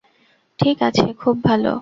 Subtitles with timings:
[0.59, 1.73] ঠিক আছে, খুব ভালো।